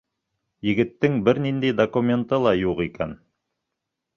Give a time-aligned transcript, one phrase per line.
[0.67, 3.15] Егеттең бер ниндәй документы ла юҡ икән.